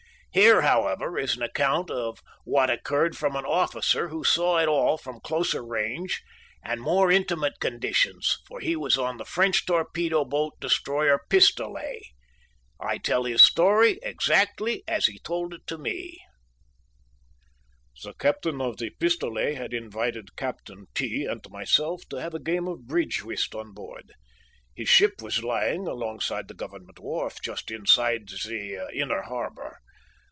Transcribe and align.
Here, 0.33 0.61
however, 0.61 1.19
is 1.19 1.35
an 1.35 1.41
account 1.41 1.91
of 1.91 2.21
what 2.45 2.69
occurred 2.69 3.17
from 3.17 3.35
an 3.35 3.43
officer 3.43 4.07
who 4.07 4.23
saw 4.23 4.59
it 4.59 4.69
all 4.69 4.97
from 4.97 5.19
closer 5.19 5.61
range 5.61 6.23
and 6.63 6.79
more 6.79 7.11
intimate 7.11 7.59
conditions, 7.59 8.37
for 8.47 8.61
he 8.61 8.77
was 8.77 8.97
on 8.97 9.17
the 9.17 9.25
French 9.25 9.65
torpedo 9.65 10.23
boat 10.23 10.53
destroyer 10.61 11.19
Pistolet. 11.29 11.99
I 12.79 12.97
tell 12.97 13.25
his 13.25 13.41
story 13.43 13.99
exactly 14.03 14.85
as 14.87 15.07
he 15.07 15.19
told 15.19 15.53
it 15.53 15.67
to 15.67 15.77
me: 15.77 16.17
"The 18.01 18.13
Captain 18.13 18.61
of 18.61 18.77
the 18.77 18.91
Pistolet 18.91 19.55
had 19.55 19.73
invited 19.73 20.37
Capt. 20.37 20.71
T. 20.95 21.25
and 21.25 21.41
myself 21.49 22.07
to 22.07 22.15
have 22.21 22.33
a 22.33 22.39
game 22.39 22.69
of 22.69 22.87
bridge 22.87 23.21
whist 23.21 23.53
on 23.53 23.73
board. 23.73 24.13
His 24.77 24.87
ship 24.87 25.21
was 25.21 25.43
lying 25.43 25.87
alongside 25.87 26.47
the 26.47 26.53
Government 26.53 26.99
wharf, 26.99 27.39
just 27.43 27.69
inside 27.69 28.29
the 28.29 28.87
inner 28.93 29.23
harbor. 29.23 29.79